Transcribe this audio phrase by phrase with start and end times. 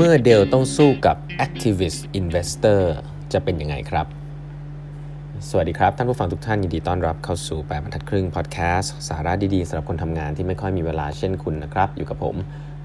[0.00, 2.82] เมื่อเดลต้องสู้กับ Activist Investor
[3.32, 4.06] จะเป็นยังไงครับ
[5.48, 12.34] สวัสดีครับ ท่านผู้ฟังทุกท่านยินดีต้อนรับเข้าสู่แปดบรรทัดครึ่งพอดแคสต์สาระดีๆสำหรับคนทำงานที่ไม่ค่อยมีเวลาเช่นคุณนะครับ อยู่กับผม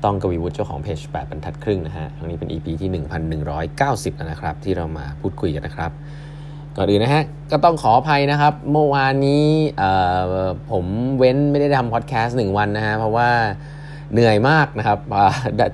[0.04, 5.92] ต้องกวีวุฒิเจ้าของเพจแปดบรรทัดครึ่งนะฮะครั้งนี้เป็น EP ที่ 1190 แล้วนะครับ ที่เรามาพูดคุยกันนะครับ
[6.78, 9.48] ก่อนอื่นนะฮะ ก็ต้องขออภัยนะครับ เมื่อวานนี้
[10.72, 10.86] ผม
[11.18, 13.30] เว้นไม่ได้ทำพอดแคสต์หนึ่งวันนะฮะเพราะว่า
[14.14, 15.00] เหนื่อยมากนะครับ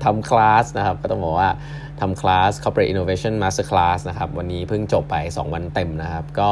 [0.04, 1.50] ทำคลาสนะครับ ก็ต้องบอกว่า
[2.00, 6.50] ทำคลาส Corporate Innovation Master Class นะครับ วันนี้เพิ่งจบไป 2 วันเต็มนะครับ ก็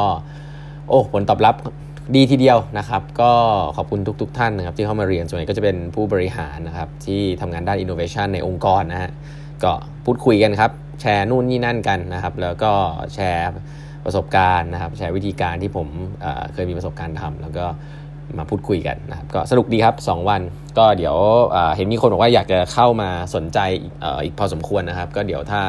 [0.87, 1.55] โอ้ผลตอบรับ
[2.15, 3.31] ดีทีเดียวนะครับ ก็
[3.77, 9.11] ขอบคุณทุกๆทท่านนะครับ ที่เข้ามาเรียนส่วนใหญ่ก็จะเป็นผู้บริหารนะครับ ที่ทำงานด้าน innovation ในองค์กรนะฮะ
[9.63, 9.71] ก็
[10.05, 12.71] พูดคุยกันครับ แชร์นู่นนี่นั่นกันนะครับ แล้วก็
[13.13, 13.51] แชร์
[14.05, 15.87] ประสบการณ์นะครับ แชร์วิธีการที่ผม
[16.53, 17.65] เคยมีประสบการณ์ทำแล้วก็
[18.37, 20.41] มาพูดคุยกันนะครับก็สนุกดีครับ 2 วัน
[20.77, 21.15] ก็เดี๋ยว
[21.75, 23.59] เห็นมีคนบอกว่าอยากจะเข้ามาสนใจ
[24.23, 25.61] อีกพอสมควรนะครับ ก็เดี๋ยวถ้า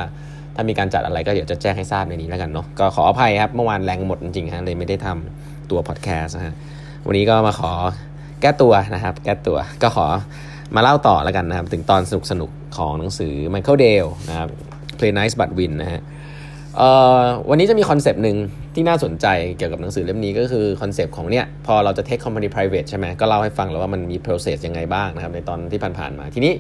[0.55, 6.55] ถ้ามีการจัดอะไรก็เดี๋ยวจะแจ้งให้ทราบในนี้แล้วกันเนาะก็ขออภัยครับเมื่อวานแรงหมดจริงๆฮะเลยไม่ได้ทำตัวพอดแคสต์นะฮะ
[7.07, 7.73] วันนี้ก็มาขอ
[8.41, 10.07] แก้ตัวนะครับ แก้ตัวก็ขอ
[10.75, 14.49] มาเล่าต่อแล้วกันนะครับ ถึงตอนสนุกสนุกของหนังสือ Michael Dale นะครับ
[14.99, 16.01] Play Nice But Win นะฮะ
[17.49, 18.37] วันนี้จะมีคอนเซปต์หนึ่ง
[18.75, 19.27] ที่น่าสนใจ
[19.57, 26.53] เกี่ยวกับหนังสือเล่มนี้ก็คือ concept ของเนี่ยพอเราจะ take company private ใช่ไหมก็เล่าให้ฟังแล้วว่ามันมี process ยังไงบ้างนะครับในตอนที่ผ่านๆมาทีนี้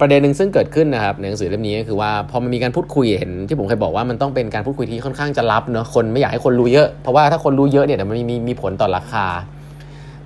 [0.00, 9.26] ประเด็นหนึ่งซึ่งเกิดขึ้นนะครับในหนังสือเล่มนี้ก็คือว่าพอมันมีการพูดคุยเห็นที่ผมเคยบอกว่ามันต้องเป็นการพูดคุยที่ค่อนข้างจะลับเนาะคนไม่อยากให้คนรู้เยอะเพราะว่าถ้าคนรู้เยอะเนี่ยมันมีมีผลต่อราคา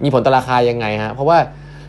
[0.05, 1.39] มีผลต่อราคายังไงฮะเพราะว่า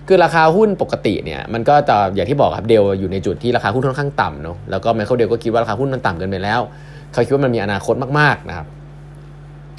[0.08, 6.60] คือราคาหุ้นปกติเนี่ยมันก็จะอย่างที่บอกครับ Dell อยู่ในจุดที่ราคาหุ้นค่อนข้างต่ำเนาะแล้วก็ Michael Dell ก็คิดว่าราคาหุ้นมันต่ำเกินไปแล้ว
[7.14, 8.68] เขาคิดว่ามันมีอนาคตมากๆนะครับ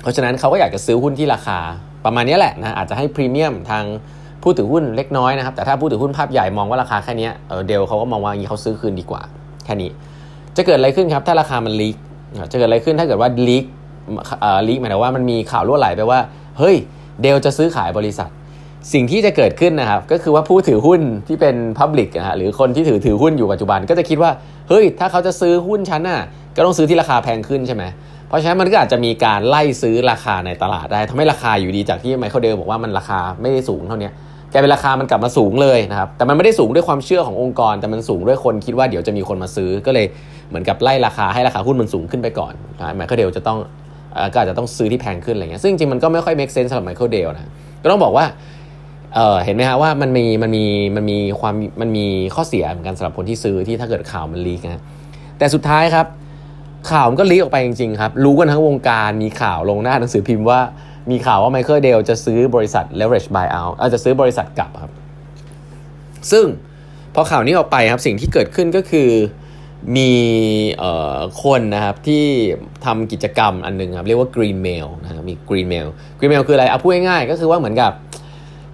[0.03, 1.59] เพราะฉะนั้นเขาก็อยากจะซื้อหุ้นที่ราคา
[2.05, 3.85] ประมาณนี้แหละนะอาจจะให้พรีเมียมทาง
[4.43, 9.23] ผู้ถือหุ้นเล็กน้อยนะครับแต่ถ้าผู้ถือหุ้นภาพใหญ่มองว่าราคาแค่นี้เเดลเขาก็มองว่าอย่างนี้เขาซื้อคืนดีกว่า
[9.65, 9.91] แค่นี้
[10.57, 11.97] จะเกิดอะไรขึ้นครับถ้าราคามันลีก
[12.53, 13.65] จะเกิดอะไรขึ้นถ้าเกิดว่าลีก
[14.69, 16.19] ลีกหมายถึงว่ามันมีข่าวรั่วไหลไปว่า
[16.59, 16.77] เฮ้ย
[17.23, 18.31] เดลจะซื้อขายบริษัท
[18.93, 24.31] สิ่งที่จะเกิดขึ้นนะครับ ก็คือว่าผู้ถือหุ้นที่เป็นพับลิกนะฮะหรือคนที่ถือถือหุ้นอยู่ปัจจุบันก็จะคิดว่า
[24.69, 26.21] เฮ้ยถ้าเขาจะซื้อหุ้นชั้นน่ะ
[26.57, 27.85] ก็ต้องซื้อที่ราคาแพงขึ้นใช่ไหม
[28.29, 34.11] เพราะฉะนั้นมันก็อาจจะมีการไล่ซื้อราคาในตลาดได้ทำให้ราคาอยู่ดีจากที่ Michael Dell บอกว่ามันราคาไม่ได้สูงเท่านี้
[34.53, 40.07] กลายเป็นราคามันกลับมาสูงเลยนะครับแต่มันไม่ได้สูงด้วยความเชื่อขององค์กร แต่มันสูงด้วยคนคิดว่าเดี๋ยวจะมีคนมาซื้อก็เลย
[40.49, 42.53] เหมือนกับไล่ราคาให้ราคาหุ้นมันสูงขึ้นไปก่อน
[42.97, 43.59] Michael Dell จะต้อง
[44.33, 47.51] ก็อาจจะต้องซื้อที่แพงขึ้นอะไรเงี้ยซึ่งจริงมันก็ไม่ค่อย make sense สำหรับ Michael Dell นะ
[47.83, 48.25] ก็ต้องบอกว่า
[49.15, 50.65] เออเห็นไหมฮะว่ามันมีมันมี
[50.97, 54.83] มันมีความมันมีข้อเสียเหมือนกันสำหรับคนที่ซื้อที่ถ้าเกิดข่าวมันลีกนะ
[55.39, 56.07] แต่สุดท้ายครับ
[56.91, 60.61] ข่าวมันก็ลีกออกไปจริงๆครับ รู้กันทั้งวงการมีข่าวลงหน้าหนังสือพิมพ์ว่า
[61.11, 64.93] มีข่าวว่าไมเคิลเดลจะซื้อบริษัท leverage buyout อาจจะซื้อบริษัทกลับครับ
[66.31, 66.45] ซึ่ง
[67.15, 69.11] พอข่าวนี้ออกไปครับสิ่งที่เกิดขึ้นก็คือ
[69.97, 70.13] มี
[71.43, 72.25] คนนะครับที่
[72.85, 75.87] ทำกิจกรรมอันนึงครับ เรียกว่า green mail นะครับมี green mail
[76.19, 77.93] green mail คืออะไรเอาพูดง่ายๆก็คือว่าเหมือนกับ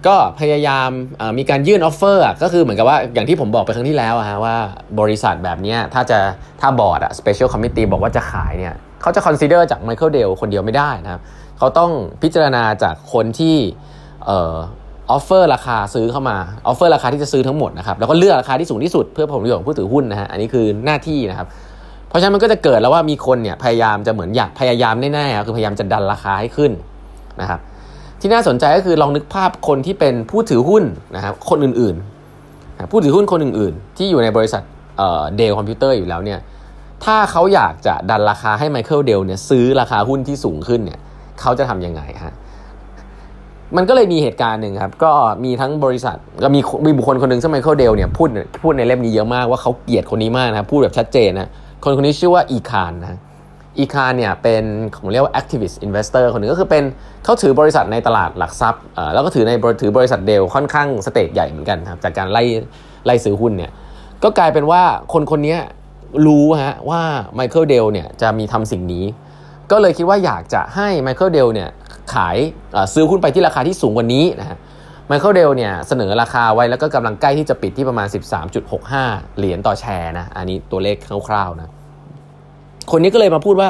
[0.07, 0.89] ก็พยายาม
[1.37, 4.55] มีการยื่น offer ก็คือเหมือนกับว่าอย่างที่ผมบอกไปครั้งที่แล้วอะว่า
[4.99, 6.19] บริษัทแบบนี้ถ้าจะ
[6.61, 11.21] ถ้าบอร์ดอะ special committee บอกว่าจะขายเนี่ยเขาจะ consider จาก Michael Dell คนเดียวไม่ได้นะครับ
[11.57, 13.55] เขาต้องพิจารณาจากคนที่
[14.29, 21.47] offer ราคาซื้อเข้ามา offer ราคาที่จะซื้อทั้งหมดนะครับแล้วก็เลือกราคาที่สูงที่สุดเพื่อผลประโยชน์ของผู้ถือหุ้นนะฮะอันนี้คือหน้าที่นะครับ
[22.09, 26.71] เพราะฉะนั้นมันก็จะเกิดแล้วว่ามีคนเนี่ยพยายามจะเหมือนอยากพยายามแน่ๆคือพยายามจะดันราคาให้ขึ้น
[27.41, 27.59] นะครับ
[28.25, 30.83] ที่น่าสนใจก็คือลองนึกภาพคนที่เป็นผู้ถือหุ้น
[31.15, 34.63] นะครับคนอื่นๆ ผู้ถือหุ้นคนอื่นๆ ที่อยู่ในบริษัท
[35.37, 36.39] เดลคอมพิวเตอร์อยู่แล้วเนี่ย
[37.05, 40.99] ถ้าเขาอยากจะดันราคาให้ไมเคิลเดลเนี่ยซื้อราคาหุ้นที่สูงขึ้นเนี่ย
[41.41, 42.33] เขาจะทำยังไงฮะ
[43.75, 45.11] มันก็เลยมีเหตุการณ์หนึ่งครับ ก็
[45.43, 48.29] มีทั้งบริษัทก็มีมีบุคคลคนหนึ่งซึ่งไมเคิลเดลเนี่ยพูด
[48.61, 51.49] พูดในเล่มนี้เยอะมากว่าเขาเกลียดคนนี้มากนะพูดแบบชัดเจนนะ
[51.83, 53.19] คนคนนี้ชื่อว่าอีคานนะ
[53.79, 54.63] อีคานเนี่ยเป็น
[55.01, 56.83] ผมเรียกว่า activist investor คนหนึ่งก็คือเป็น
[57.23, 62.43] เขาถือบริษัทในตลาดหลักทรัพย์แล้วก็ถือในถือบริษัทเดลค่อนข้าง stake ใหญ่เหมือนกันครับจากการไล่
[63.05, 63.71] ไล่ซื้อหุ้นเนี่ย
[64.23, 64.81] ก็กลายเป็นว่า
[65.13, 65.57] คนคนนี้
[66.25, 67.01] รู้ฮะว่า
[67.35, 69.05] ไมเคิลเดลเนี่ยจะมีทำสิ่งนี้
[69.71, 71.69] ก็เลยคิดว่าอยากจะให้ไมเคิลเดลเนี่ย
[72.13, 72.37] ขาย
[72.93, 74.57] ซื้อหุ้นไปที่ราคาที่สูงกว่านี้นะฮะ
[75.07, 78.07] ไมเคิลเดลเนี่ยเสนอราคาไว้แล้วก็กำลังใกล้ที่จะปิดที่ประมาณ
[78.71, 80.95] 13.65 เหรียญต่อแชร์นะอันนี้ตัวเลข
[81.27, 81.69] คร่าวๆนะ
[82.91, 83.69] คนนี้ก็เลยมาพูดว่า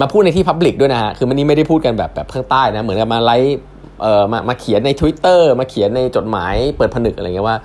[0.00, 3.58] มาพูดในที่พับลิกด้วยนะฮะ คือมันนี่ไม่ได้พูดกันแบบแบบข้างใต้นะ เหมือนกับมาไลฟ์
[4.02, 7.58] เอ่อมามาเขียนใน Twitter มาเขียนในจดหมายเปิดผนึกอะไรเงี้ยว่า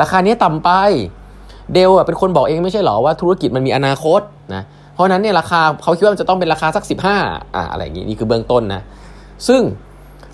[0.00, 0.70] ราคานี้ต่ำไป
[1.72, 4.20] เดลเป็นคนบอกเองไม่ใช่หรอว่าธุรกิจมันมีอนาคต
[4.54, 4.62] นะ
[4.94, 8.82] เพราะนั้นเนี่ยราคาเขาคิดว่ามันจะต้องเป็นราคาสัก 15อ่าอะไรอย่างงี้นี่คือเบื้องต้นนะ
[9.48, 9.60] ซึ่ง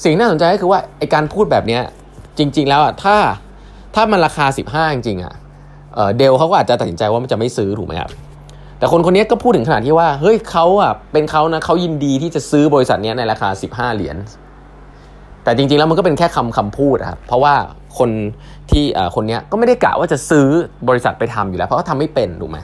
[0.03, 1.83] สิ่งน่าสนใจก็คือว่าไอการพูดแบบเนี้ย
[2.39, 3.17] จริง ๆ แล้วอะถ้า
[3.95, 5.35] ถ้ามันราคา 15 จริงๆอะ
[6.17, 8.11] เดลเขาก็อาจจะตัดสินใจว่ามันจะไม่ซื้อถูกไหมครับ
[8.79, 14.17] แต่คนคนนี้ก็พูดถึงขนาดที่ว่า เฮ้ยเขาอะเป็นเขานะเขายินดีที่จะซื้อบริษัทนี้ในราคา 15 เหรียญ
[15.45, 17.55] แต่จริงๆแล้วมันก็เป็นแค่คำคำพูดครับเพราะว่า
[17.99, 18.11] คน
[18.71, 18.85] ที่
[19.15, 20.49] คนนี้ก็ไม่ได้กะว่าจะซื้อ
[20.89, 22.59] บริษัทไปทำอยู่แล้ว เพราะเขาทำไม่เป็นถูกไหม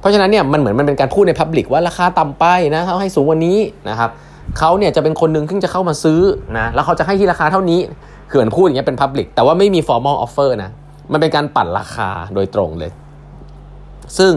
[0.00, 2.44] เพราะฉะนั้นเนี่ยมันเหมือนมันเป็นการพูดในพับลิกว่าราคาต่ำไป
[2.74, 3.58] นะเขาให้สูงว่านี้
[3.88, 4.10] นะครับ
[4.58, 6.20] เขาเนี่ยจะเป็นคนหนึ่งที่จะเข้ามาซื้อ
[6.58, 7.80] นะแล้วเขาจะให้ที่ราคาเท่านี้
[8.30, 10.70] คือเหมือนพูดอย่างเงี้ยเป็น public แต่ว่าไม่มี formal offer นะ
[11.12, 12.90] มันเป็นการปั่นราคาโดยตรงเลย
[14.18, 14.32] ซึ่ง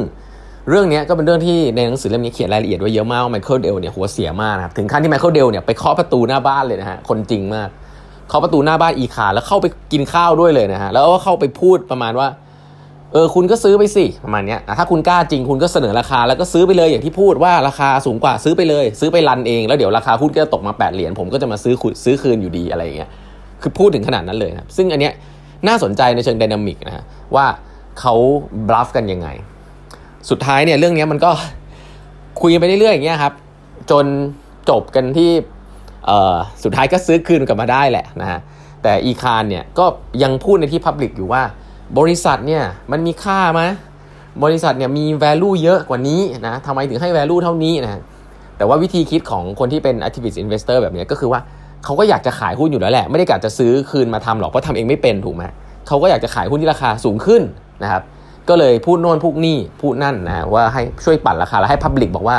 [0.70, 7.70] เรื่องนี้ก็เป็นเรื่องที่ในหนังสือเล่มนี้เขียนรายละเอียดไว้เยอะมากว่าไมเคิลเดลเนี่ยหัวเสียมากนะครับถึงขั้นที่ไมเคิลเดลเนี่ยไปเคาะประตูหน้าบ้านเลยนะฮะคนจริงมาก
[8.28, 12.28] เคาะประตูหน้าบ้านอีคานแล้วเข้าไปกินข้าวด้วยเลยนะฮะแล้วก็เข้าไปพูดประมาณว่า
[13.14, 23.10] เออคุณก็ซื้อไปสิประมาณนี้ถ้าคุณกล้าจริงคุณก็เสนอราคาแล้วก็ซื้อไปเลยอย่างที่พูดว่าราคาสูงกว่าซื้อไปเลย ซื้อไป run เองแล้วเดี๋ยวราคาหุ้นก็จะตกมา8เหรียญผมก็จะมาซื้อซื้อคืนอยู่ดีอะไรอย่างเงี้ย
[23.62, 25.14] คือพูดถึงขนาดนั้นเลยนะซึ่งอันเนี้ย
[25.68, 27.04] น่าสนใจในเชิงดินามิกนะฮะ
[27.36, 27.46] ว่า
[28.00, 28.14] เขา
[28.68, 29.28] บลัฟกันยังไง
[30.30, 31.32] สุดท้ายเนี่ยเรื่องนี้มันก็
[32.42, 33.34] คุยไปเรื่อยๆอย่างเงี้ยครับ
[33.92, 34.06] จน
[34.70, 35.32] จบกันที่
[36.64, 38.40] สุดท้ายก็ซื้อคืนกลับมาได้แหละนะฮะ
[38.84, 39.86] แต่อีคารเนี่ยก็
[40.24, 41.44] ยังพูดในที่พับลิกอยู่ว่า
[42.00, 43.62] บริษัทเนี่ยมันมีค่าไหม
[44.44, 48.02] บริษัทเนี่ยมี value เยอะกว่านี้นะทำไมถึงให้ value เท่านี้นะ
[48.58, 51.40] แต่ว่าวิธีคิดของคนที่เป็น activist investor แบบนี้ก็คือว่า
[51.84, 55.44] เขาก็อยากจะขายหุ้นอยู่แล้วแหละ ไม่ได้กะจะซื้อคืนมาทำหรอกเพราะทำเองไม่เป็นถูกไหม
[55.88, 57.42] เขาก็อยากจะขายหุ้นที่ราคาสูงขึ้น
[57.84, 58.02] นะครับ
[58.50, 62.38] ก็เลยพูดโน่นพูดนี่พูดนั่นนะว่าให้ช่วยปั่นราคาแล้วให้ Public บอกว่า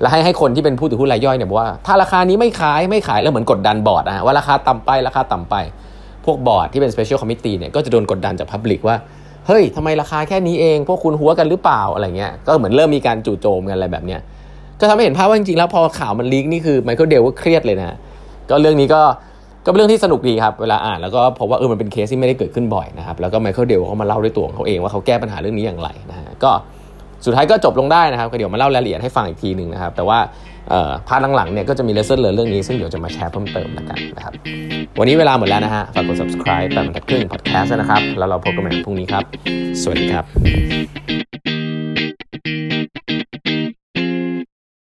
[0.00, 5.54] แล้วให้ให้คนที่เป็นผู้ถือหุ้นรายย่อยเนี่ยบอกว่าถ้าราคานี้ไม่ขายไม่ขายแล้วเหมือนกดดันบอร์ดนะว่าราคาต่ำไปราคาต่ำไป
[6.24, 8.96] พวกบอร์ดที่เป็น Special Committee เนี่ยก็จะโดนกดดันจาก Public ว่า
[9.46, 14.20] เฮ้ยทำไมราคาแค่นี้เอง พวกคุณหัวกันหรือเปล่าอะไรเงี้ยก็เหมือนเริ่มมีการจู่โจมกันอะไรแบบเนี้ย
[14.80, 17.96] ก็ทำให้เห็นภาพว่าจริงๆแล้วพอข่าวมัน leak นี่คือไมเคิลเดลก็เครียดเลยนะ
[18.50, 19.02] ก็เรื่องนี้ก็
[19.64, 26.50] ก็เป็นเรื่องที่สนุกดีครับเวลาอ่านแล้วก็พบว่าเออมันเป็นเคสที่ไม่ได้เกิดขึ้นบ่อยนะครับแล้วก็ไมเคิลเดลเขามาเล่าด้วยตัวของเขาเองว่าเขาแก้ปัญหาเรื่องนี้อย่างไรนะฮะก็
[27.24, 30.18] สุดท้ายก็จบลงได้นะครับเดี๋ยวมาเล่ารายละเอียดให้ฟังอีกทีหนึ่งนะครับแต่ว่า
[31.08, 34.34] part หลังๆเนี่ยก็จะมี lesson เรื่องนี้ ซึ่งเดี๋ยวจะมาแชร์เพิ่มเติมแล้วกันนะครับ
[34.98, 39.24] วันนี้เวลาหมดแล้วนะฮะฝากกด subscribe แปดบรรทัดครึ่ง podcast นะครับ แล้วเราพบกันใหม่พรุ่งนี้ครับ
[39.82, 40.24] สวัสดีครับ